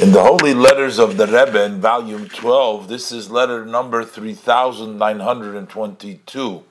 [0.00, 6.62] In the Holy Letters of the Rebbe in volume 12, this is letter number 3922.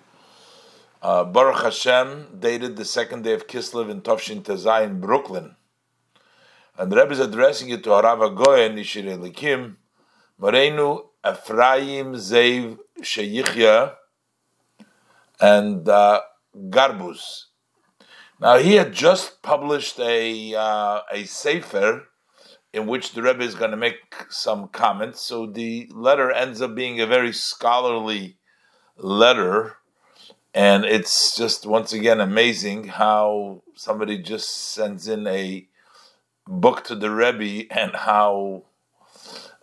[1.01, 5.57] Uh, Baruch Hashem, dated the second day of Kislev in Tovshin Tezai in Brooklyn.
[6.77, 9.75] And the Rebbe is addressing it to Harav Agoye Nishir Elikim,
[10.41, 13.95] Morenu Ephraim Zev Sheyichya,
[15.41, 16.21] and uh,
[16.55, 17.47] Garbuz.
[18.39, 22.07] Now he had just published a uh, a sefer
[22.73, 25.21] in which the Rebbe is going to make some comments.
[25.21, 28.37] So the letter ends up being a very scholarly
[28.97, 29.77] letter,
[30.53, 35.67] and it's just once again amazing how somebody just sends in a
[36.47, 38.63] book to the Rebbe and how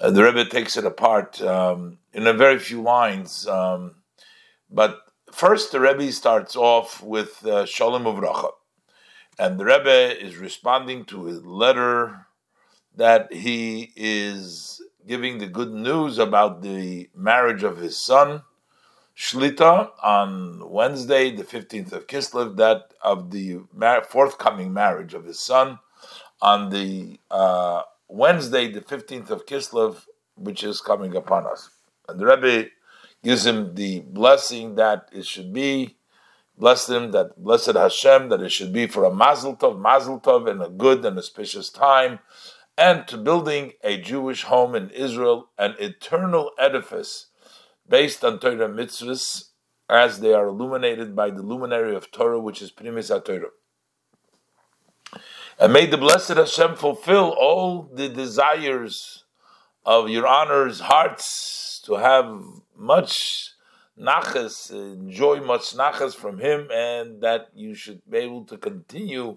[0.01, 3.47] uh, the Rebbe takes it apart um, in a very few lines.
[3.47, 3.97] Um,
[4.71, 5.01] but
[5.33, 8.51] first, the Rebbe starts off with uh, Shalom Uvracha.
[9.39, 12.27] And the Rebbe is responding to a letter
[12.97, 18.43] that he is giving the good news about the marriage of his son,
[19.17, 23.61] Shlita, on Wednesday, the 15th of Kislev, that of the
[24.09, 25.79] forthcoming marriage of his son,
[26.43, 30.05] on the uh, Wednesday, the 15th of Kislev,
[30.37, 31.71] which is coming upon us.
[32.09, 32.71] And the Rebbe
[33.23, 35.97] gives him the blessing that it should be,
[36.59, 40.51] bless him that blessed Hashem, that it should be for a mazel tov, mazel tov,
[40.51, 42.19] in a good and auspicious time,
[42.77, 47.27] and to building a Jewish home in Israel, an eternal edifice
[47.89, 49.51] based on Torah mitzvahs
[49.89, 53.51] as they are illuminated by the luminary of Torah, which is Primis HaTorah.
[55.59, 59.25] And may the blessed Hashem fulfill all the desires
[59.85, 62.43] of your honor's hearts to have
[62.77, 63.51] much
[64.01, 69.37] nachas, enjoy much nachas from him, and that you should be able to continue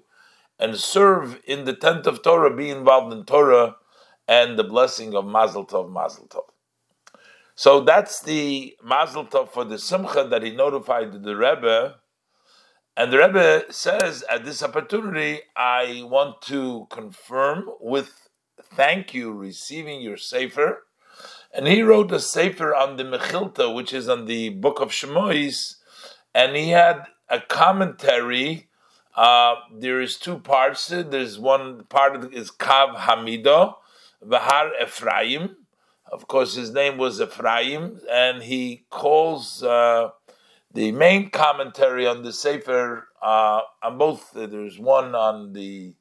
[0.59, 3.75] and serve in the tent of Torah, be involved in Torah
[4.27, 6.45] and the blessing of Mazel Tov, Mazel Tov.
[7.55, 11.95] So that's the Mazel Tov for the Simcha that he notified the Rebbe.
[12.95, 18.27] And the Rebbe says, at this opportunity, I want to confirm with
[18.61, 20.83] thank you receiving your Sefer.
[21.53, 25.75] And he wrote a Sefer on the Mechilta, which is on the book of Shemois,
[26.33, 28.69] and he had a commentary
[29.17, 30.87] uh, there is two parts.
[30.87, 33.75] There's one part is Kav Hamido,
[34.23, 35.57] Vahar Ephraim.
[36.09, 40.09] Of course, his name was Ephraim, and he calls uh,
[40.71, 44.31] the main commentary on the Sefer uh, on both.
[44.33, 45.95] There's one on the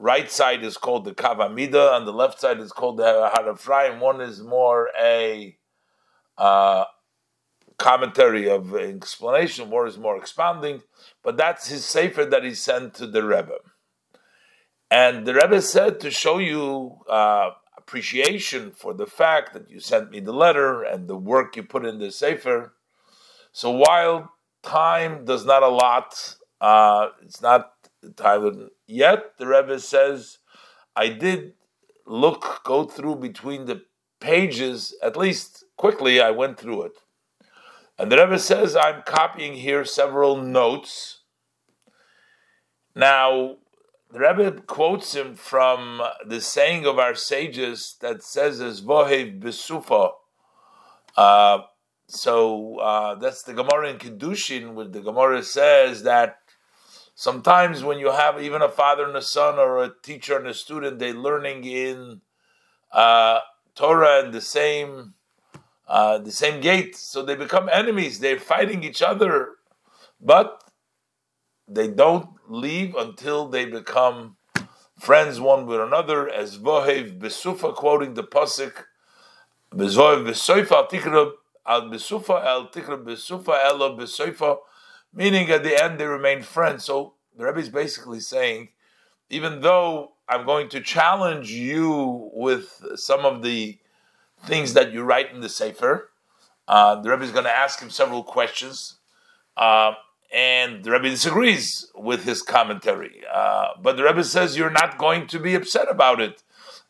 [0.00, 3.54] right side is called the Kav Hamidah, on the left side is called the Vahar
[3.54, 4.00] Ephraim.
[4.00, 5.56] One is more a
[6.36, 6.84] uh,
[7.80, 10.82] commentary of explanation, more is more expounding,
[11.24, 13.58] but that's his sefer that he sent to the Rebbe.
[14.90, 20.10] And the Rebbe said to show you uh, appreciation for the fact that you sent
[20.10, 22.74] me the letter and the work you put in the sefer.
[23.52, 24.30] So while
[24.62, 27.72] time does not allot, uh, it's not
[28.16, 29.38] time yet.
[29.38, 30.38] The Rebbe says,
[30.94, 31.54] I did
[32.06, 33.82] look, go through between the
[34.20, 36.92] pages, at least quickly, I went through it.
[38.00, 41.18] And the Rebbe says, I'm copying here several notes.
[42.94, 43.56] Now,
[44.10, 50.12] the Rebbe quotes him from the saying of our sages that says as Vohev Besufa.
[51.14, 51.58] Uh,
[52.06, 56.38] so uh, that's the Gemara in Kiddushin, where the Gemara says that
[57.14, 60.54] sometimes when you have even a father and a son or a teacher and a
[60.54, 62.22] student, they're learning in
[62.92, 63.40] uh,
[63.74, 65.12] Torah in the same
[65.90, 68.20] uh, the same gate, so they become enemies.
[68.20, 69.56] They're fighting each other,
[70.20, 70.62] but
[71.66, 74.36] they don't leave until they become
[75.00, 76.28] friends one with another.
[76.28, 78.84] As Vohev Besufa quoting the pasuk,
[79.74, 79.80] al
[81.66, 84.62] al Besufa al Besufa elo
[85.12, 86.84] meaning at the end they remain friends.
[86.84, 88.68] So the Rebbe is basically saying,
[89.28, 93.80] even though I'm going to challenge you with some of the
[94.44, 96.10] things that you write in the Sefer.
[96.66, 98.98] Uh, the Rebbe is going to ask him several questions,
[99.56, 99.92] uh,
[100.32, 103.22] and the Rebbe disagrees with his commentary.
[103.32, 106.42] Uh, but the Rebbe says you're not going to be upset about it.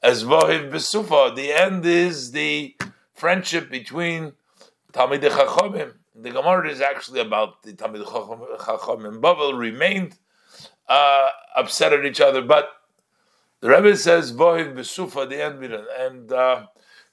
[0.02, 2.76] As Vohiv Besufa, the end is the
[3.14, 4.32] friendship between
[4.93, 5.93] Talmid Chachomim.
[6.14, 9.20] The Gemara is actually about the Talmid Chachomim.
[9.20, 10.19] Bavel remained
[10.88, 12.69] uh, upset at each other, but
[13.61, 15.62] the Rebbe says Vohiv Besufa, the end,
[15.99, 16.67] and uh,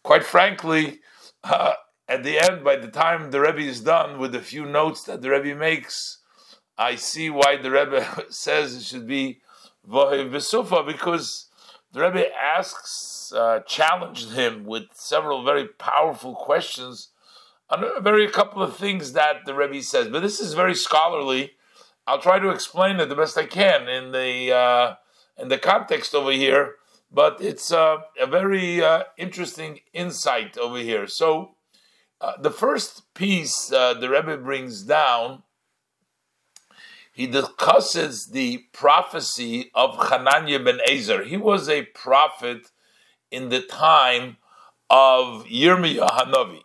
[0.07, 1.01] quite frankly,
[1.44, 1.74] uh,
[2.07, 5.21] at the end, by the time the Rebbe is done with the few notes that
[5.21, 6.19] the Rebbe makes,
[6.77, 9.42] I see why the Rebbe says it should be
[9.86, 11.50] Vohev Besufa, because
[11.92, 17.10] the Rebbe asks, uh, challenged him with several very powerful questions
[17.69, 20.07] on a very couple of things that the Rebbe says.
[20.07, 21.51] But this is very scholarly.
[22.07, 24.95] I'll try to explain it the best I can in the uh,
[25.38, 26.75] in the context over here.
[27.12, 31.07] But it's uh, a very uh, interesting insight over here.
[31.07, 31.56] So
[32.19, 35.44] uh, the first piece uh, the Rebbe brings down
[37.18, 41.24] he discusses the prophecy of Hananiah ben Ezer.
[41.24, 42.69] He was a prophet
[43.31, 44.38] in the time
[44.88, 46.62] of Yirmiyah Hanavi.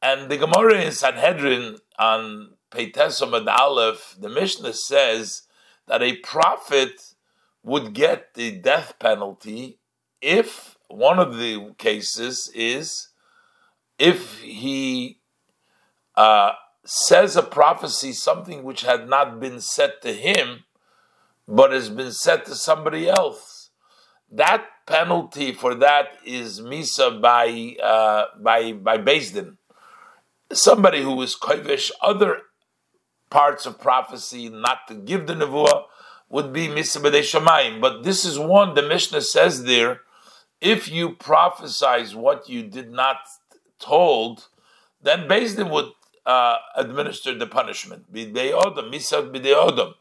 [0.00, 5.42] And the Gemara in Sanhedrin on Peitesom and Aleph, the Mishnah says
[5.86, 7.02] that a prophet
[7.62, 9.78] would get the death penalty
[10.20, 13.08] if one of the cases is
[13.98, 15.20] if he
[16.16, 16.52] uh,
[16.84, 20.64] says a prophecy something which had not been said to him,
[21.46, 23.70] but has been said to somebody else.
[24.30, 29.58] That penalty for that is misa by uh, by by Din.
[30.52, 32.42] Somebody who is kovish other
[33.30, 35.84] parts of prophecy not to give the nevuah
[36.28, 37.80] would be misa b'dei shamayim.
[37.80, 40.00] But this is one the Mishnah says there:
[40.60, 43.18] if you prophesize what you did not
[43.78, 44.48] told,
[45.02, 45.92] then Din would
[46.26, 48.12] uh, administered the punishment.
[48.12, 49.94] Bidei odom, misad bidei odom.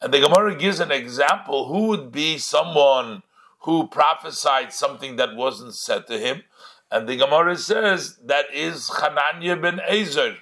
[0.00, 1.68] And the Gemara gives an example.
[1.68, 3.22] Who would be someone
[3.60, 6.42] who prophesied something that wasn't said to him?
[6.90, 10.36] And the Gemara says that is Hananiah ben Ezer.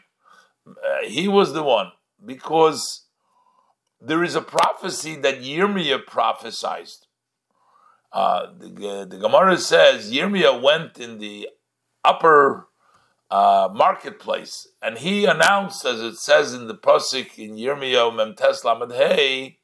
[0.66, 0.72] Uh,
[1.04, 1.92] he was the one
[2.24, 3.04] because
[4.00, 6.88] there is a prophecy that Yirmiyah prophesied.
[8.12, 11.48] Uh, the, the Gemara says Yirmiyah went in the
[12.04, 12.68] upper
[13.30, 18.92] uh, marketplace, and he announced, as it says in the pasuk in Yirmiyahu Memtes Lamed
[18.92, 19.58] Hey,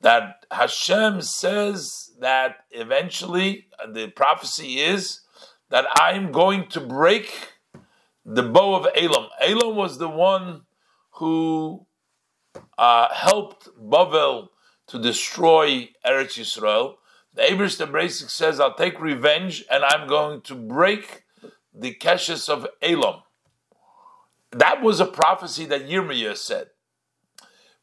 [0.00, 5.22] that Hashem says that eventually uh, the prophecy is
[5.70, 7.54] that I'm going to break
[8.24, 9.28] the bow of Elam.
[9.40, 10.62] Elam was the one
[11.12, 11.86] who
[12.78, 14.48] uh, helped Bavel
[14.88, 16.94] to destroy Eretz Yisrael.
[17.34, 21.24] The Abrish the says, I'll take revenge and I'm going to break
[21.74, 23.22] the Keshes of Elam.
[24.52, 26.68] That was a prophecy that Yirmiyah said.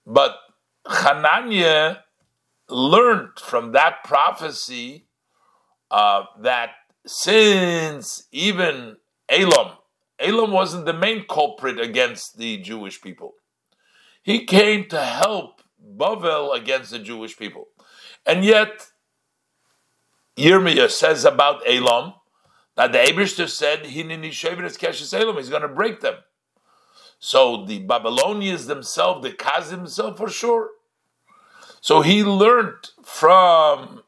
[0.06, 0.36] But
[0.88, 1.98] Hananiah
[2.70, 5.08] learned from that prophecy
[5.92, 6.72] uh, that
[7.06, 8.98] since even
[9.30, 9.74] Elam,
[10.20, 13.34] Elam wasn't the main culprit against the Jewish people.
[14.24, 15.62] He came to help
[15.98, 17.68] Bavel against the Jewish people.
[18.26, 18.88] And yet,
[20.38, 22.14] Yirmiyah says about Elam
[22.76, 25.38] that the Abishter said, Elam.
[25.38, 26.16] He's going to break them.
[27.20, 30.70] So the Babylonians themselves, the Kaz himself for sure.
[31.82, 34.04] So he learned from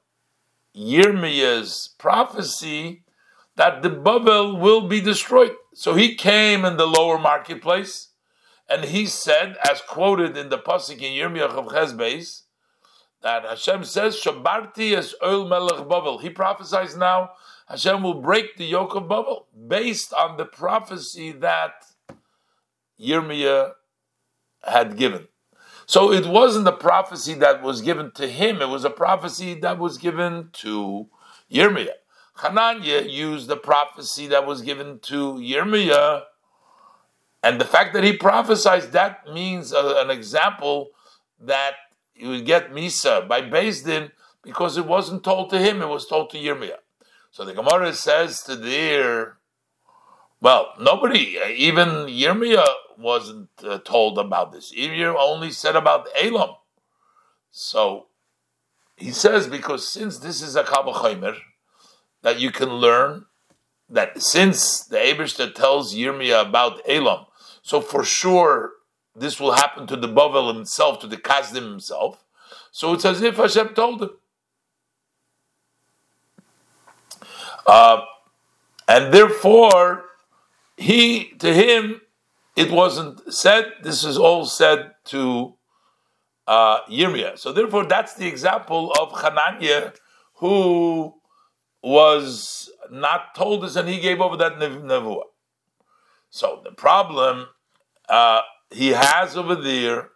[0.76, 3.04] Yirmiyah's prophecy
[3.58, 5.56] that the Babel will be destroyed.
[5.74, 8.12] So he came in the lower marketplace
[8.70, 12.44] and he said, as quoted in the Pasuk in Yirmiyah of Chesbeis,
[13.22, 16.20] that Hashem says, Shabarti as oil melech Babel.
[16.20, 17.32] He prophesies now
[17.68, 21.86] Hashem will break the yoke of Babel based on the prophecy that
[23.00, 23.72] Yirmiyah
[24.64, 25.28] had given.
[25.88, 29.78] So it wasn't a prophecy that was given to him, it was a prophecy that
[29.78, 31.08] was given to
[31.52, 31.90] Yirmiyah.
[32.38, 36.24] Hananiah used the prophecy that was given to Yirmiyah,
[37.46, 40.90] and the fact that he prophesied that means a, an example
[41.40, 41.76] that
[42.14, 44.12] he would get Misa by Din
[44.42, 46.80] because it wasn't told to him, it was told to Yirmiyah.
[47.30, 49.38] So the Gemara says to there,
[50.42, 52.66] well, nobody, even Yirmiyah
[52.98, 54.74] wasn't uh, told about this.
[54.74, 56.50] Yirmiyah only said about Elam.
[57.52, 58.08] So
[58.98, 61.36] he says, because since this is a Kabbalah
[62.24, 63.26] that you can learn
[63.88, 67.26] that since the Abishter tells Yirmiyah about Elam,
[67.66, 68.74] so for sure
[69.16, 72.24] this will happen to the Bavel himself, to the Kazdim himself.
[72.72, 74.10] So it's as if Hashem told him.
[77.66, 78.02] Uh,
[78.88, 80.04] and therefore,
[80.78, 82.02] he to him
[82.56, 83.74] it wasn't said.
[83.82, 85.56] This is all said to
[86.46, 87.40] uh, Yirmiyah.
[87.40, 89.94] So therefore, that's the example of Hananiah
[90.36, 91.16] who
[91.82, 95.24] was not told this, and he gave over that nevuah.
[96.30, 97.48] So the problem
[98.10, 100.10] uh, he has over there,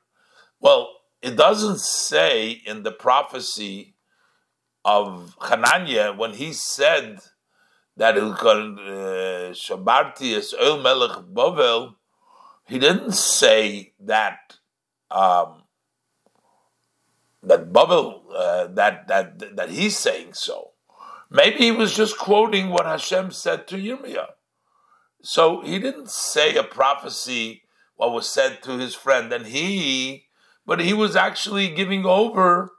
[0.60, 0.90] well,
[1.22, 3.96] it doesn't say in the prophecy
[4.86, 7.20] of Hananiah when he said
[7.98, 9.54] that called uh,
[10.64, 11.96] Oil Melech Bovel,
[12.66, 14.58] he didn't say that
[15.12, 15.64] um,
[17.44, 20.72] that Bovel uh, that that that he's saying so.
[21.30, 24.30] Maybe he was just quoting what Hashem said to Yirmiyah.
[25.22, 27.64] So he didn't say a prophecy,
[28.00, 30.24] what was said to his friend, and he,
[30.66, 32.72] but he was actually giving over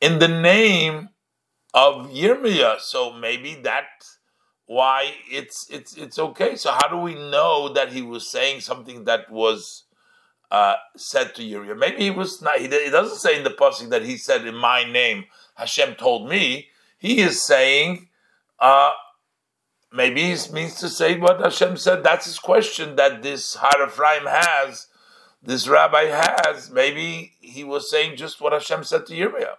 [0.00, 1.10] in the name
[1.72, 2.80] of Yirmiyah.
[2.80, 4.18] So maybe that's
[4.66, 6.56] why it's it's it's okay.
[6.56, 9.84] So how do we know that he was saying something that was
[10.50, 11.78] uh, said to Yirmiyah?
[11.78, 12.56] Maybe he was not.
[12.56, 15.26] He, he doesn't say in the pasuk that he said in my name.
[15.54, 16.70] Hashem told me.
[16.98, 18.08] He is saying.
[18.58, 18.90] Uh,
[19.94, 22.02] maybe he means to say what Hashem said.
[22.02, 24.88] That's his question that this Har Ephraim has,
[25.42, 26.70] this rabbi has.
[26.70, 29.56] Maybe he was saying just what Hashem said to Yirmiyah.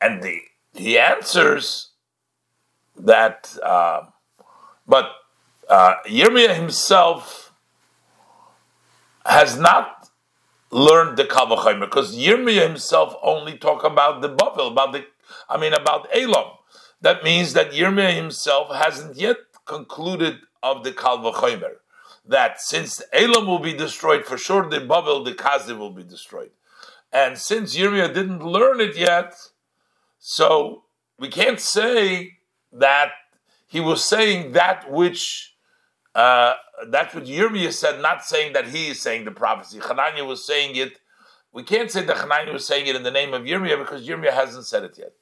[0.00, 0.40] And the,
[0.74, 1.90] he answers
[2.96, 4.06] that, uh,
[4.86, 5.10] but
[5.68, 7.52] uh, Yirmiyah himself
[9.24, 10.10] has not
[10.70, 15.04] learned the Kavachimer because Yirmiyah himself only talk about the Bavel, about the,
[15.48, 16.46] I mean, about Elam.
[17.02, 21.74] That means that Yirmiyah himself hasn't yet concluded of the Kalvachimer.
[22.24, 26.50] That since Elam will be destroyed, for sure the Bavel, the Kaziv will be destroyed.
[27.12, 29.34] And since Yirmiyah didn't learn it yet,
[30.18, 30.84] so
[31.18, 32.38] we can't say
[32.72, 33.10] that
[33.66, 35.56] he was saying that which
[36.14, 36.54] uh,
[36.88, 39.78] that's what Yirmiyah said, not saying that he is saying the prophecy.
[39.80, 41.00] Hananiah was saying it.
[41.52, 44.32] We can't say that Hananiah was saying it in the name of Yirmiyah because Yirmiyah
[44.32, 45.12] hasn't said it yet.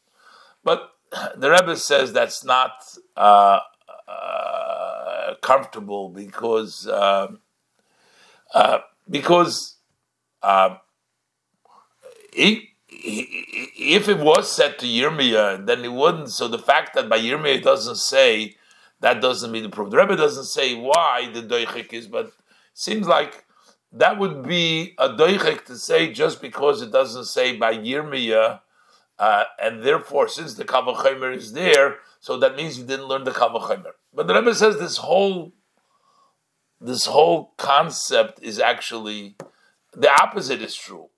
[0.62, 0.90] But
[1.36, 2.72] the Rebbe says that's not
[3.16, 3.60] uh,
[4.08, 7.28] uh, comfortable because uh,
[8.54, 9.76] uh, because
[10.42, 10.76] uh,
[12.32, 16.30] he if it was said to Yirmiyah, then it wouldn't.
[16.30, 18.56] So the fact that by Yirmiyah it doesn't say,
[19.00, 19.90] that doesn't mean the proof.
[19.90, 22.32] The Rebbe doesn't say why the doichik is, but
[22.74, 23.44] seems like
[23.92, 28.60] that would be a doichik to say just because it doesn't say by Yirmiyah,
[29.20, 33.30] uh, and therefore since the Kavachimer is there, so that means you didn't learn the
[33.30, 33.92] Kavachimer.
[34.14, 35.52] But the Rebbe says this whole
[36.80, 39.36] this whole concept is actually
[39.92, 41.10] the opposite is true.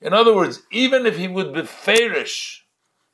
[0.00, 2.60] In other words, even if he would be fairish,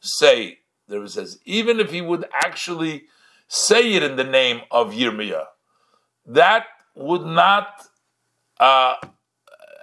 [0.00, 0.58] say,
[0.88, 3.04] there it says, even if he would actually
[3.48, 5.46] say it in the name of Yirmiyah,
[6.26, 7.86] that would not
[8.60, 8.96] uh,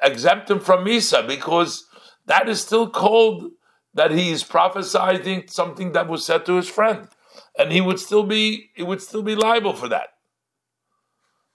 [0.03, 1.85] exempt him from Misa because
[2.27, 3.49] that is still called
[3.93, 7.07] that he is prophesying something that was said to his friend,
[7.57, 10.09] and he would still be he would still be liable for that.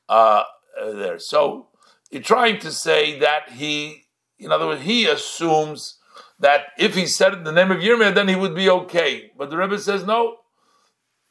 [0.08, 0.44] Uh,
[0.80, 1.68] there, so
[2.10, 4.06] you're trying to say that he
[4.38, 5.98] in other words, he assumes
[6.38, 9.30] that if he said it in the name of Yirmiyah, then he would be okay.
[9.36, 10.36] But the Rebbe says no.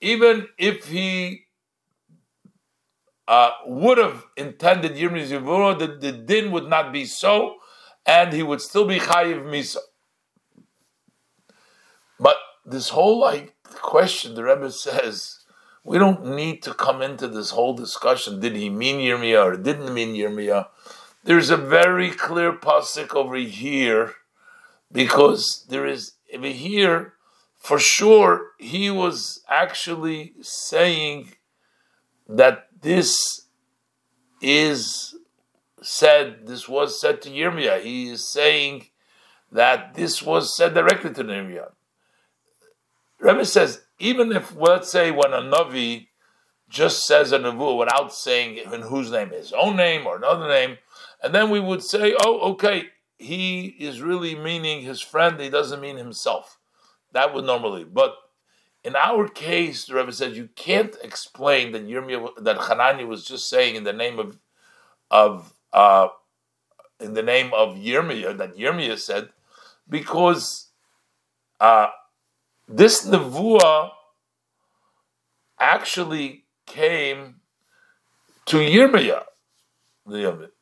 [0.01, 1.45] Even if he
[3.27, 7.55] uh, would have intended Yirmiyah's Yivura, the, the din would not be so,
[8.05, 9.77] and he would still be Chayiv Misa.
[12.19, 15.39] But this whole like question, the Rebbe says,
[15.83, 18.39] we don't need to come into this whole discussion.
[18.39, 20.67] Did he mean Yirmiyah or didn't mean Yirmiyah?
[21.23, 24.15] There's a very clear pasuk over here
[24.91, 27.13] because there is over here
[27.55, 31.33] for sure he was actually saying
[32.27, 33.47] that this
[34.41, 35.15] is
[35.81, 37.83] said, this was said to Yirmiyah.
[37.83, 38.87] He is saying
[39.51, 41.71] that this was said directly to Yirmiyah.
[43.25, 46.07] Rebbe says, even if, let's say, when a Navi
[46.69, 50.77] just says a Navu without saying in whose name, his own name or another name,
[51.23, 52.83] and then we would say, oh, okay,
[53.17, 56.59] he is really meaning his friend, he doesn't mean himself.
[57.13, 57.83] That would normally.
[57.83, 58.15] But
[58.83, 63.49] in our case, the Rebbe says you can't explain that Yirmiyah, that Hanani was just
[63.49, 64.37] saying in the name of
[65.09, 66.09] of uh,
[66.99, 69.29] in the name of Yirmiyah, that Yirmiyah said,
[69.89, 70.67] because
[71.59, 71.87] uh,
[72.67, 73.91] this nevuah
[75.59, 77.35] actually came
[78.45, 79.23] to Yirmiyah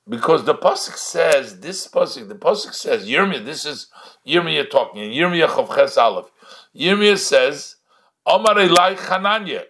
[0.07, 2.27] because the pasuk says this pasuk.
[2.27, 3.45] The pasuk says Yirmiyah.
[3.45, 3.87] This is
[4.27, 5.11] Yirmiyah talking.
[5.11, 6.31] Yirmiyah Chavches Aleph.
[6.75, 7.77] Yirmiyah says
[8.25, 9.63] Omar Elai Chananya.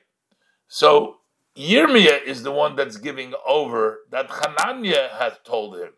[0.67, 1.17] So
[1.57, 5.89] Yirmiyah is the one that's giving over that Chananya has told him.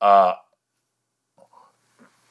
[0.00, 0.34] Uh,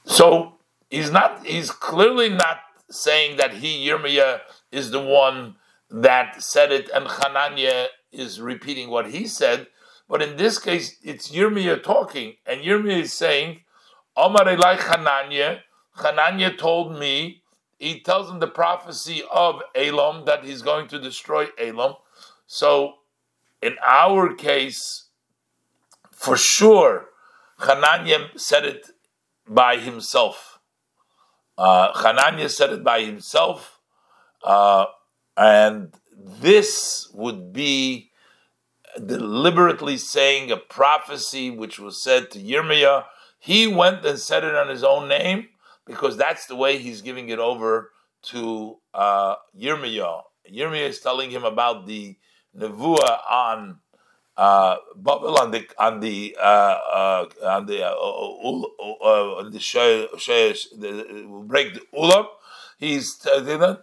[0.05, 0.56] so
[0.89, 1.45] he's not.
[1.45, 4.41] He's clearly not saying that he Yirmiyah
[4.71, 5.55] is the one
[5.89, 9.67] that said it, and Chananya is repeating what he said.
[10.09, 13.61] But in this case, it's Yirmiyah talking, and Yirmiyah is saying,
[14.15, 15.59] Omar Elai Chananya,
[15.97, 17.43] Chananya told me,
[17.77, 21.93] he tells him the prophecy of Elam that he's going to destroy Elam.
[22.47, 22.95] So,
[23.61, 25.05] in our case,
[26.11, 27.09] for sure,
[27.59, 28.87] Hananya said it
[29.47, 30.56] by himself.
[31.57, 33.79] Uh, Hananya said it by himself,
[34.43, 34.85] uh,
[35.35, 38.11] and this would be
[39.03, 43.05] deliberately saying a prophecy which was said to Yirmiyah.
[43.39, 45.47] He went and said it on his own name
[45.85, 47.91] because that's the way he's giving it over
[48.23, 50.21] to uh, Yirmiyah.
[50.51, 52.17] Yirmiyah is telling him about the
[52.57, 53.79] nevuah on
[54.37, 60.07] uh, on the on the uh, uh, on the uh, uh, uh the shay,
[60.77, 62.27] the, break the ulam.
[62.77, 63.15] He's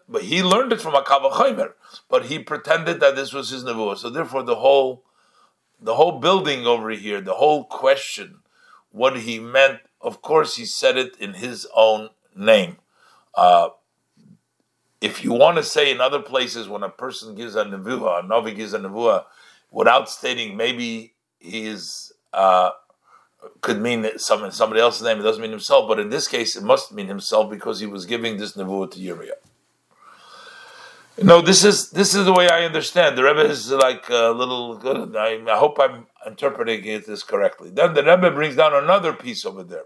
[0.09, 1.73] but he learned it from a kavachaymer,
[2.09, 3.99] but he pretended that this was his nevuah.
[3.99, 5.03] So therefore, the whole
[5.81, 8.39] the whole building over here, the whole question,
[8.93, 9.81] what he meant.
[10.01, 12.77] Of course, he said it in his own name.
[13.35, 13.71] Uh,
[15.01, 18.27] if you want to say in other places when a person gives a nevuah, a
[18.27, 19.25] novi gives a nevuah,
[19.75, 22.71] without stating maybe he is uh,
[23.61, 25.19] could mean some, somebody else's name.
[25.19, 28.07] It doesn't mean himself, but in this case, it must mean himself because he was
[28.07, 29.35] giving this nevuah to Uriah.
[31.23, 33.16] No, this is this is the way I understand.
[33.16, 35.14] The Rebbe is like a little good.
[35.14, 37.71] I, I hope I'm interpreting it this correctly.
[37.71, 39.85] Then the Rebbe brings down another piece over there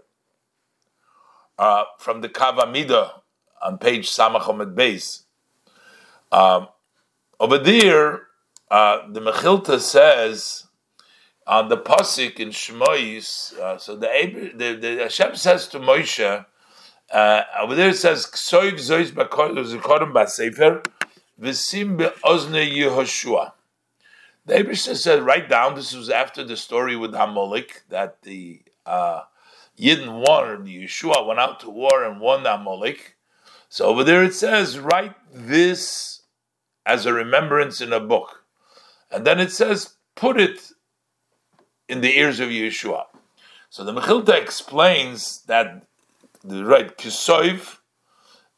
[1.59, 3.11] uh, from the Kavamida
[3.61, 5.25] on page Samach base.
[6.31, 6.69] Um,
[7.39, 8.28] over there,
[8.71, 10.65] uh, the Mechilta says
[11.47, 13.57] on the pasuk in Shmois.
[13.57, 16.45] Uh, so the, the, the Hashem says to Moshe.
[17.11, 20.85] Uh, over there it says "Ksoiv zois b'kodim b'sefer
[21.41, 23.53] v'sim be'ozne Yehoshua."
[24.45, 25.75] The Abrish said, write down.
[25.75, 29.21] This was after the story with Amalek that the uh,
[29.79, 33.15] Yidden won, Yeshua went out to war and won Amalek.
[33.69, 36.23] So over there it says, write this
[36.83, 38.38] as a remembrance in a book.
[39.11, 40.71] And then it says, put it
[41.87, 43.05] in the ears of Yeshua.
[43.69, 45.85] So the Mechilta explains that
[46.43, 47.77] the right kisoiv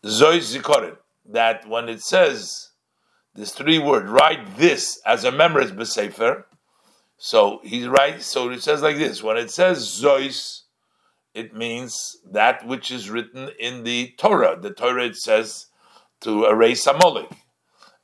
[0.03, 2.72] zoy zikorin that when it says
[3.36, 6.43] this three word write this as a memory besefer.
[7.17, 8.21] So he's right.
[8.21, 10.62] So it says like this: when it says zois,
[11.34, 14.60] it means that which is written in the Torah.
[14.60, 15.67] The Torah it says
[16.21, 17.30] to erase Amalek.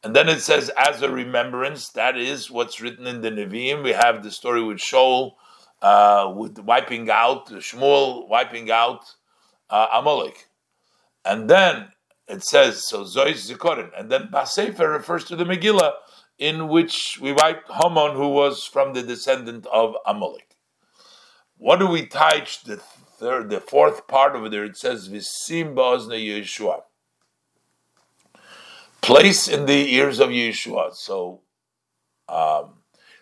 [0.08, 3.84] And then it says, as a remembrance, that is what's written in the Nevi'im.
[3.84, 5.34] We have the story with Shaul,
[5.82, 9.02] uh, with wiping out, Shmuel wiping out
[9.70, 10.48] uh, Amalek.
[11.26, 11.90] And then
[12.26, 13.90] it says, so Zois Zikorin.
[14.00, 15.92] And then Basefer refers to the Megillah,
[16.40, 20.56] in which we wipe Haman, who was from the descendant of Amalek.
[21.58, 24.64] What do we touch the third, the fourth part over there?
[24.64, 26.84] It says, Visim Ba'ozne Yeshua
[29.08, 30.94] place in the ears of Yeshua.
[30.94, 31.40] So
[32.28, 32.74] um,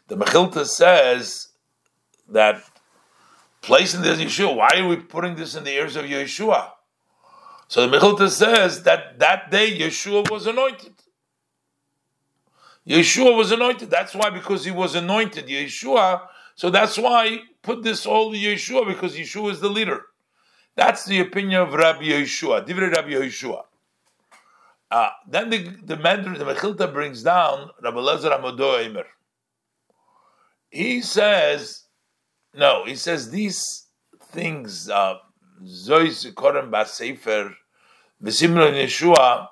[0.07, 1.49] the Mechilta says
[2.27, 2.63] that
[3.61, 4.55] place in the ears of Yeshua.
[4.55, 6.71] Why are we putting this in the ears of Yeshua?
[7.67, 10.93] So the Mechilta says that that day Yeshua was anointed.
[12.87, 13.91] Yeshua was anointed.
[13.91, 16.21] That's why, because he was anointed, Yeshua.
[16.55, 20.01] So that's why put this all Yeshua because Yeshua is the leader.
[20.75, 23.65] That's the opinion of Rabbi Yeshua, Divrei Rabbi Yeshua.
[24.91, 29.05] Uh, then the the Mender, the Mechilta brings down Rabbi Lezer Amodo Eimer.
[30.69, 31.83] He says,
[32.53, 33.87] no, he says these
[34.31, 35.15] things, uh,
[35.63, 37.53] Zois Korem Basefer,
[38.21, 39.47] Besimra Yeshua,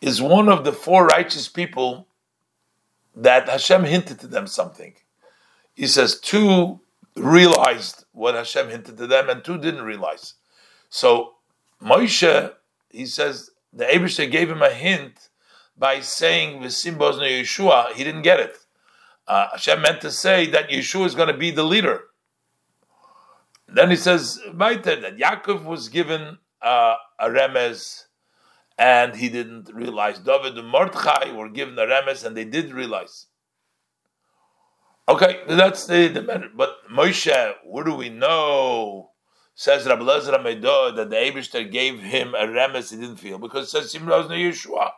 [0.00, 2.06] is one of the four righteous people
[3.16, 4.94] that Hashem hinted to them something.
[5.74, 6.80] He says two
[7.16, 10.34] realized what Hashem hinted to them, and two didn't realize.
[10.88, 11.34] So
[11.82, 12.52] Moshe,
[12.90, 15.28] he says, the Abishah gave him a hint
[15.76, 17.92] by saying V'sim Bozna Yeshua.
[17.92, 18.56] He didn't get it.
[19.26, 22.04] Uh, Hashem meant to say that Yeshua is going to be the leader.
[23.66, 28.04] Then he says weiter that Yaakov was given uh, a remez,
[28.78, 30.18] and he didn't realize.
[30.18, 33.26] David and Mordechai were given a remez, and they did realize.
[35.08, 36.48] Okay, that's the, the matter.
[36.54, 39.10] But Moshe, where do we know
[39.54, 43.66] Says Rabbi Lezer Amedo that the Abishter gave him a remes he didn't feel because
[43.66, 44.90] it says Simraz no Yeshua,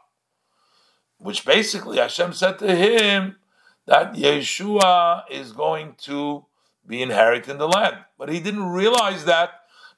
[1.19, 3.37] which basically Hashem said to him
[3.85, 6.47] that Yeshua is going to
[6.87, 9.51] be inheriting the land, but he didn't realize that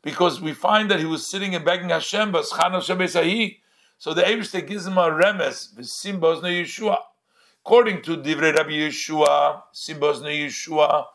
[0.03, 2.43] because we find that he was sitting and begging Hashem, so
[4.15, 6.99] the Abishter gives him a remes, Simbos no Yeshua.
[7.65, 11.07] According to Divrei Rabbi Yeshua, Simbos no Yeshua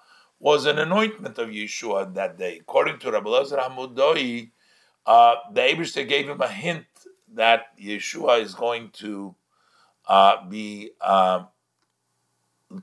[0.44, 2.58] was an anointment of Yeshua that day.
[2.60, 4.52] According to Rabbi Lazar Hamudoi,
[5.06, 6.86] uh, the Abishter gave him a hint
[7.34, 9.34] that Yeshua is going to
[10.06, 11.46] uh, be uh,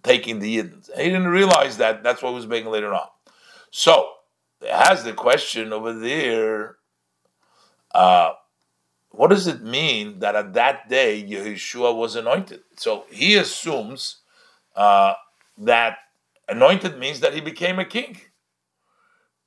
[0.03, 0.89] taking the Yidden.
[0.97, 2.03] He didn't realize that.
[2.03, 3.09] That's what was being later on.
[3.71, 4.09] So,
[4.63, 6.77] it has the question over there.
[7.93, 8.33] Uh,
[9.11, 12.61] what does it mean that at that day Yeshua was anointed?
[12.77, 14.23] So he assumes
[14.75, 15.13] uh,
[15.59, 15.99] that
[16.51, 18.19] anointed means that he became a king.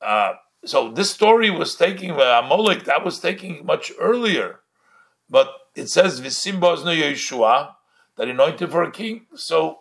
[0.02, 0.34] Uh,
[0.66, 4.62] so this story was taking uh, Amalek that was taking much earlier,
[5.30, 7.76] but it says Visimbos no Yeshua
[8.18, 9.26] that anointed for a king.
[9.36, 9.80] So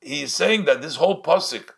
[0.00, 1.70] he's saying that this whole pasuk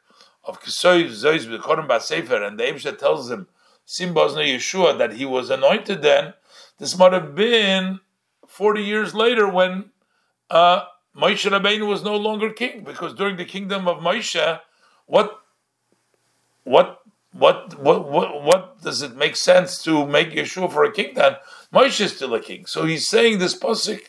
[0.44, 3.48] of Kisoy Zois B'Korim Basefer and the Abisha tells him
[3.87, 6.35] Simbos no Yeshua that he was anointed then.
[6.78, 8.00] This might have been
[8.46, 9.90] forty years later when
[10.50, 10.85] uh,
[11.16, 14.61] Moshe Rabbeinu was no longer king because during the kingdom of Moshe,
[15.06, 15.40] what
[16.64, 17.00] what
[17.32, 21.36] what what what does it make sense to make Yeshua for a king then?
[21.72, 22.66] Moshe is still a king.
[22.66, 24.00] So he's saying this pasuk,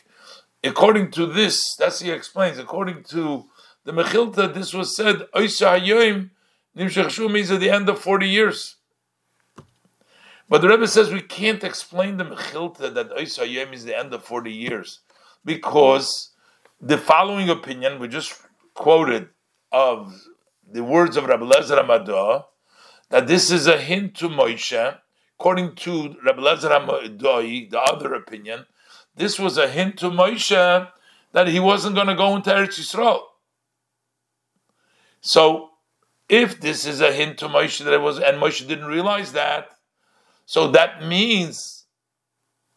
[0.62, 3.46] according to this, that's he explains, according to
[3.84, 6.30] the Mechilta, this was said, Oisa Hayoim,
[6.76, 8.76] Nimshach means at the end of 40 years.
[10.48, 14.24] But the Rebbe says we can't explain the Mechilta that Oisa is the end of
[14.24, 15.00] 40 years
[15.44, 16.32] because
[16.80, 18.40] the following opinion we just
[18.74, 19.28] quoted
[19.72, 20.14] of
[20.70, 22.44] the words of Rabbi Lezer Amadah,
[23.10, 24.98] that this is a hint to Moshe,
[25.38, 28.66] according to Rabbi Lezer Amadoi, the other opinion,
[29.16, 30.88] this was a hint to Moshe
[31.32, 33.22] that he wasn't going to go into Eretz Yisrael.
[35.20, 35.70] So,
[36.28, 39.70] if this is a hint to Moshe that it was, and Moshe didn't realize that,
[40.44, 41.86] so that means,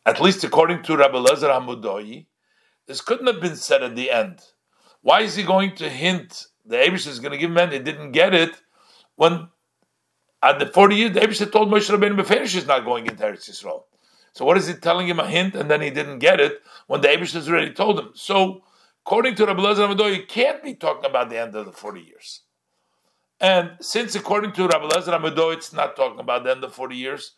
[0.05, 2.25] at least according to Rabbi Lezer Hamudoi,
[2.87, 4.41] this couldn't have been said at the end.
[5.01, 8.11] Why is he going to hint the Abish is going to give men, he didn't
[8.11, 8.51] get it
[9.15, 9.49] when
[10.43, 13.49] at the 40 years, the Abish told Moshe Rabbeinu Beferish is not going into Eretz
[13.49, 13.83] Yisrael.
[14.33, 17.01] So what is he telling him a hint and then he didn't get it when
[17.01, 18.11] the Abish has already told him?
[18.15, 18.63] So
[19.05, 22.01] according to Rabbi Lezer Amadoy, you can't be talking about the end of the 40
[22.01, 22.41] years.
[23.39, 26.95] And since according to Rabbi Lezer Amadoy, it's not talking about the end of 40
[26.95, 27.35] years,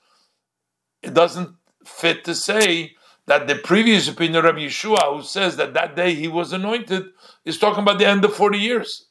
[1.01, 5.73] it doesn't fit to say that the previous opinion of Rabbi Yeshua, who says that
[5.73, 7.05] that day he was anointed,
[7.45, 9.07] is talking about the end of 40 years.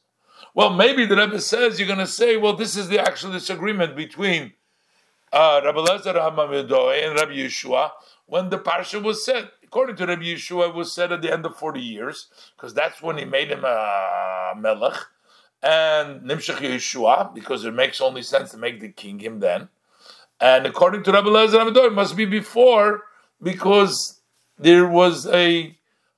[0.55, 3.95] Well, maybe the Rebbe says you're going to say, well, this is the actual disagreement
[3.95, 4.53] between
[5.31, 7.89] uh, Rabbi Lezer Hamamedoe and Rabbi Yeshua
[8.27, 9.49] when the parsha was said.
[9.63, 13.01] According to Rabbi Yeshua, it was said at the end of 40 years, because that's
[13.01, 14.99] when he made him a melech,
[15.63, 19.69] and Nimshach Yeshua, because it makes only sense to make the king him then.
[20.39, 23.01] And according to Rabbi Lezer Hamamedoe, it must be before,
[23.41, 24.21] because
[24.59, 25.75] there was a,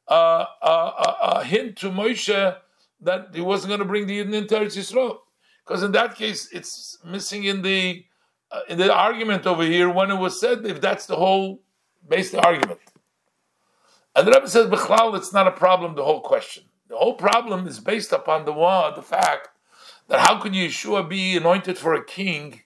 [0.09, 2.57] uh, a, a, a hint to Moshe
[3.01, 5.17] that he wasn't going to bring the Yidden into Eretz Yisrael.
[5.65, 8.05] Because in that case, it's missing in the
[8.51, 11.63] uh, in the argument over here when it was said, if that's the whole
[12.07, 12.79] basic argument.
[14.15, 16.63] And the Rebbe says, Bechlal, it's not a problem, the whole question.
[16.87, 19.49] The whole problem is based upon the one, the fact
[20.07, 22.61] that how could Yeshua be anointed for a king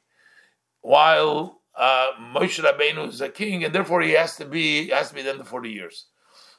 [0.82, 5.16] while uh, Moshe Rabbeinu is a king, and therefore he has to be has to
[5.16, 6.08] be then the forty years.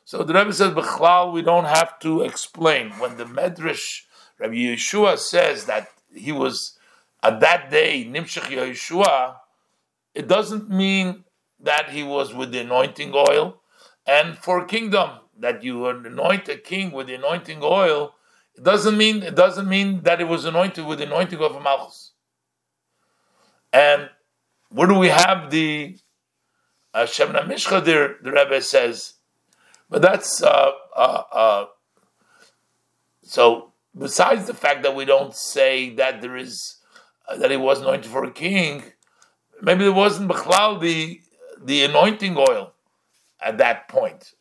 [0.04, 2.90] So the Rebbe says, Bechlal, we don't have to explain.
[2.98, 4.02] When the Medrash,
[4.38, 6.78] Rabbi Yeshua says that he was,
[7.22, 9.36] at that day, Nimshach Yeshua,
[10.14, 11.24] it doesn't mean
[11.60, 13.60] that he was with the anointing oil.
[14.06, 18.14] And for kingdom, that you anoint a king with the anointing oil,
[18.54, 22.12] it doesn't mean it doesn't mean that it was anointed with the anointing of Malchus.
[23.72, 24.10] And
[24.70, 25.96] where do we have the
[26.92, 28.16] uh, Shemna Mishcha there?
[28.22, 29.14] The Rebbe says
[29.90, 31.66] but that's uh, uh, uh,
[33.22, 33.66] so.
[33.98, 36.76] Besides the fact that we don't say that there is
[37.28, 38.84] uh, that he was anointed for a king,
[39.60, 41.20] maybe there wasn't Bechlal the
[41.60, 42.72] the anointing oil
[43.40, 44.34] at that point.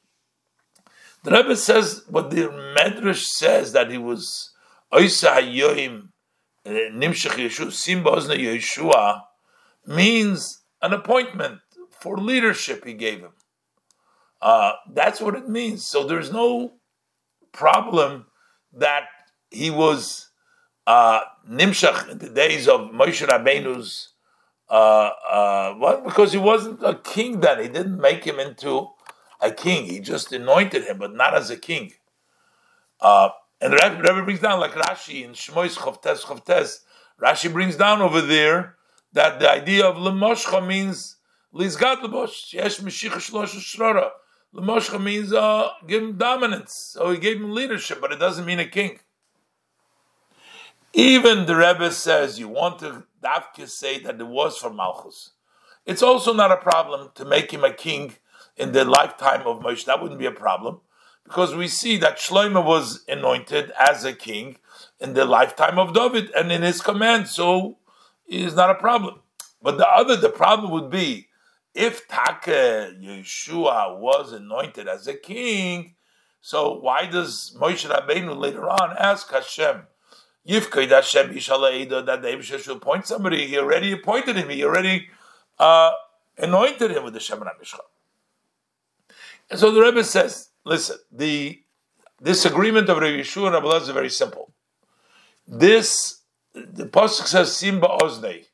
[1.24, 4.52] The Rebbe says, but the Medrash says that he was
[4.94, 6.10] Oisa Hayoim
[6.66, 6.72] uh,
[8.38, 9.22] Yeshua
[9.86, 11.60] means an appointment
[11.90, 13.32] for leadership he gave him.
[14.42, 15.86] Uh, that's what it means.
[15.86, 16.74] So there's no
[17.52, 18.28] problem
[18.74, 19.04] that
[19.50, 20.30] he was
[20.88, 24.14] uh, nimshach in the days of Moshe Rabbeinu's.
[24.70, 27.62] Uh, uh, well, because he wasn't a king then.
[27.62, 28.90] He didn't make him into
[29.42, 29.86] a king.
[29.86, 31.94] He just anointed him, but not as a king.
[33.02, 33.30] Uh,
[33.62, 36.80] and the Rebbe brings down, like Rashi in Shmois Chavtes Chavtes,
[37.22, 38.76] Rashi brings down over there
[39.14, 41.18] that the idea of Lemoshcha means
[41.54, 44.12] Lizgat Lebosh, Yesh Meshicha Shlosh Shrora.
[44.52, 46.92] L'moshcha means uh, give him dominance.
[46.94, 49.00] So he gave him leadership, but it doesn't mean a king.
[50.94, 55.32] Even the Rebbe says you want to dafke say that it was for Malchus.
[55.86, 58.16] It's also not a problem to make him a king
[58.58, 59.86] in the lifetime of Moshe.
[59.86, 60.82] That wouldn't be a problem
[61.24, 64.58] because we see that Shlomo was anointed as a king
[65.00, 67.78] in the lifetime of David and in his command, so
[68.28, 69.20] it is not a problem.
[69.62, 71.29] But the other, the problem would be
[71.74, 75.96] if Taka Yeshua was anointed as a king,
[76.42, 79.88] so why does Moshe Rabbeinu later on ask Hashem,
[80.48, 83.48] Yifkaid Hashem that the should appoint somebody?
[83.48, 84.50] He already appointed him.
[84.50, 85.10] He already
[85.60, 85.92] uh,
[86.38, 87.80] anointed him with the Shemin HaMishcha.
[89.50, 91.62] And so the Rebbe says, listen, the
[92.22, 94.54] disagreement of Rabbi Yeshua and Rabbi is very simple.
[95.48, 96.22] This,
[96.54, 98.46] the Pasuk says, Simba Oznei.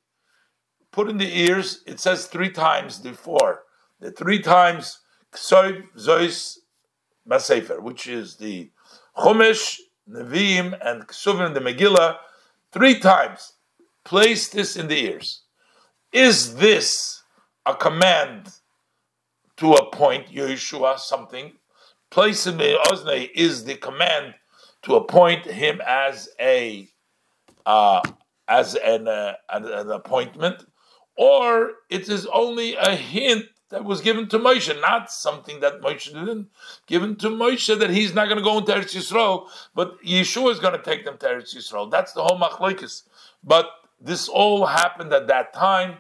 [0.96, 3.64] Put in the ears, it says three times before.
[4.00, 5.00] The three times,
[5.34, 6.60] Ksoiv, Zois,
[7.30, 8.72] Masefer, which is the
[9.18, 9.78] Chumash,
[10.10, 12.16] Nevi'im, and Ksuvim, the Megillah,
[12.72, 13.56] three times.
[14.06, 15.42] Place this in the ears.
[16.14, 17.24] Is this
[17.66, 18.54] a command
[19.58, 21.52] to appoint Yeshua something?
[22.10, 24.34] Place in the Oznei is the command
[24.84, 26.88] to appoint him as a
[27.66, 28.00] uh,
[28.48, 30.64] as an, uh, an, an appointment,
[31.16, 36.06] or it is only a hint that was given to Moshe, not something that Moshe
[36.06, 36.50] didn't
[36.88, 40.60] given to Moshe that he's not going to go into Eretz Yisrael, but Yeshua is
[40.60, 41.90] going to take them to Eretz Yisrael.
[41.90, 43.04] That's the whole machlokes.
[43.44, 43.68] But
[44.00, 45.98] this all happened at that time,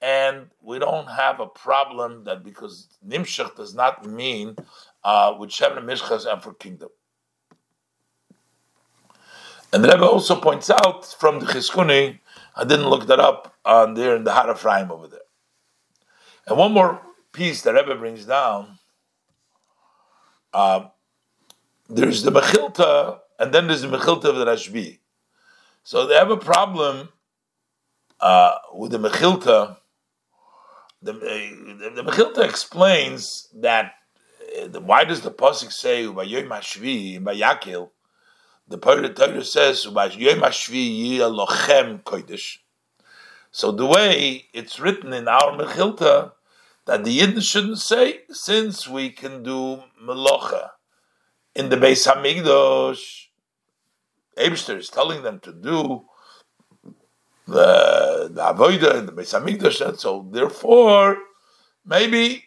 [0.00, 4.56] and we don't have a problem that because Nimshach does not mean
[5.04, 6.88] uh, with Shem and Mishchas and for kingdom.
[9.72, 12.18] And the Rebbe also points out from the Chizkuni,
[12.54, 15.20] I didn't look that up on there in the Har Ephraim over there.
[16.46, 17.00] And one more
[17.32, 18.78] piece that Rebbe brings down.
[20.52, 20.88] Uh,
[21.88, 24.98] there's the Mechilta, and then there's the Mechilta of the Rashbi.
[25.82, 27.08] So they have a problem
[28.20, 29.76] uh, with the Mechilta.
[31.00, 33.94] The, the, the Mechilta explains that
[34.60, 37.90] uh, why does the pasuk say "Ubayom Hashvi" by Yakil?
[38.68, 39.82] The Torah says.
[43.50, 46.32] So the way it's written in our Mechilta
[46.86, 50.70] that the Yidden shouldn't say, since we can do Melocha
[51.54, 53.26] in the Beis Hamikdash,
[54.38, 56.06] Eibster is telling them to do
[57.46, 61.18] the, the Avodah in the Beis Hamikdash, so therefore,
[61.84, 62.44] maybe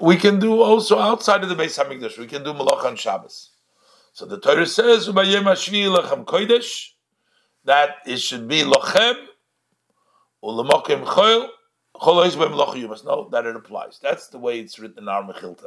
[0.00, 2.18] we can do also outside of the Beis Hamikdash.
[2.18, 3.51] We can do Malach on Shabbos.
[4.12, 6.90] So the Torah says, "Ubayem Hashvi Lechem Kodesh,"
[7.64, 9.16] that it should be Lochem
[10.44, 11.48] Ulamokim Choil
[11.96, 12.78] Cholois B'Melacha.
[12.78, 13.98] You must know that it applies.
[14.02, 15.66] That's the way it's written in our Mechilta.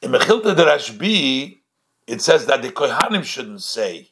[0.00, 1.60] In Mechilta the Rashbi,
[2.06, 4.10] it says that the Kohanim shouldn't say.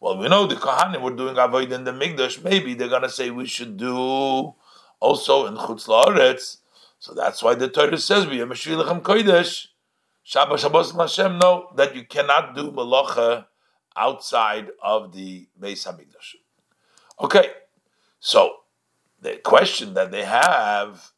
[0.00, 2.42] Well, we know the Kohanim were doing Avoid in the Migdash.
[2.42, 4.54] Maybe they're going to say we should do
[5.00, 6.58] also in Chutz La'aretz
[7.00, 9.68] so that's why the Torah says, "V'yamashvilachem kodesh."
[10.30, 11.40] Shabbos Shabbos Hashem.
[11.40, 13.46] No, that you cannot do malacha
[13.96, 16.36] outside of the Beis Hamikdash.
[17.20, 17.48] Okay,
[18.20, 18.58] so
[19.20, 21.10] the question that they have,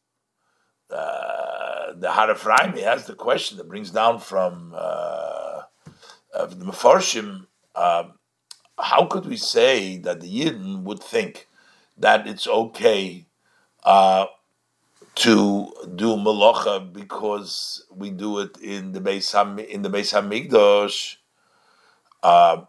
[0.89, 5.61] uh, the Har Ephraim has the question that brings down from uh,
[6.33, 7.45] of the Mefarshim.
[7.75, 8.13] Um,
[8.79, 11.47] how could we say that the Yidden would think
[11.99, 13.27] that it's okay
[13.83, 14.25] uh,
[15.15, 21.17] to do malacha because we do it in the Beis Ham, in the Beis Hamikdash.
[22.21, 22.63] Uh,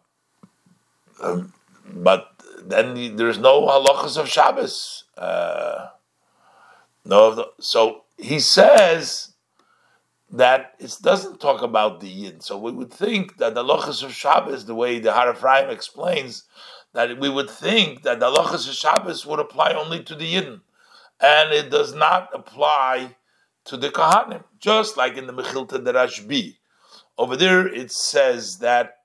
[1.22, 1.52] um,
[1.86, 2.30] but
[2.62, 5.04] then there's no halachas of Shabbos.
[5.16, 5.88] Uh,
[7.04, 9.32] no, so he says
[10.30, 12.40] that it doesn't talk about the yin.
[12.40, 16.44] So we would think that the halachas of Shabbos, the way the Har Ephraim explains,
[16.92, 20.60] that we would think that the halachas of Shabbos would apply only to the yin
[21.20, 23.16] and it does not apply
[23.66, 26.56] to the Kohanim, just like in the Mechilta de Rashbi.
[27.16, 28.96] Over there, it says that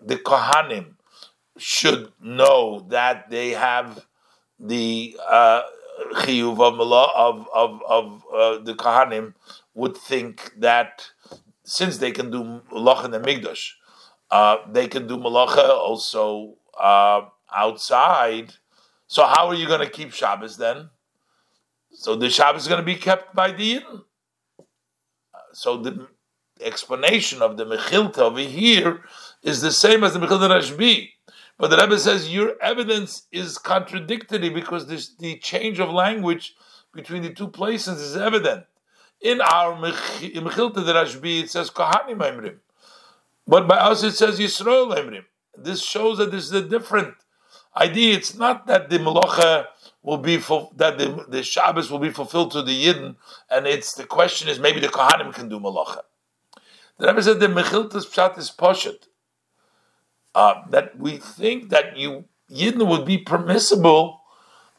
[0.00, 0.94] the Kohanim
[1.58, 4.06] should know that they have
[4.58, 5.62] the uh,
[6.14, 9.34] chiyuv of, of of of uh, the Kohanim
[9.74, 11.10] would think that
[11.64, 13.72] since they can do malacha in the Migdash,
[14.30, 17.22] uh, they can do malacha also uh,
[17.54, 18.54] outside.
[19.06, 20.90] So how are you going to keep Shabbos then?
[22.00, 24.04] So the Shabbos is going to be kept by the Yidden.
[25.52, 26.08] So the
[26.62, 29.02] explanation of the Mechilta over here
[29.42, 31.10] is the same as the Mechilta Rashbi.
[31.58, 36.54] But the Rebbe says your evidence is contradictory because this, the change of language
[36.94, 38.64] between the two places is evident.
[39.20, 42.60] In our Mechilta Rashbi, it says Kohanim Emrim.
[43.46, 45.24] But by us it says Yisrael Emrim.
[45.54, 47.12] This shows that this is a different
[47.76, 48.16] idea.
[48.16, 49.66] It's not that the Melocha
[50.02, 53.16] will be that the, the Shabbos will be fulfilled to the Yidden,
[53.50, 56.00] and it's the question is maybe the Kohanim can do Malacha.
[56.98, 59.06] The Rebbe said the Mechiltas Pshat is Poshet.
[60.34, 64.20] Uh, that we think that you Yidden would be permissible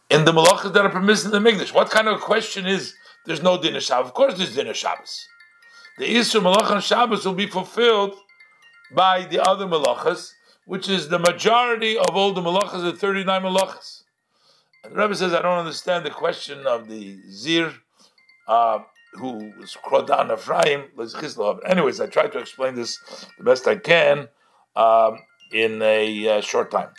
[0.09, 1.73] in the malachas that are permissible in the Mikdash.
[1.73, 2.93] What kind of question is
[3.25, 4.07] there's no dinner Shabbos?
[4.07, 5.27] Of course there's dinner Shabbos.
[5.97, 8.15] The Isra Malach Shabbos will be fulfilled
[8.93, 10.31] by the other malachas,
[10.65, 14.00] which is the majority of all the malachas, the 39 malachas.
[14.83, 17.71] The Rebbe says, I don't understand the question of the Zir,
[18.47, 18.79] uh,
[19.13, 20.85] who was Krodan Ephraim,
[21.65, 22.97] Anyways, I try to explain this
[23.37, 24.27] the best I can
[24.75, 25.19] um,
[25.53, 26.89] in a uh, short time.